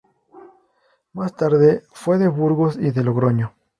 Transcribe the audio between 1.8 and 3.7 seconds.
fue de Burgos y de Logroño.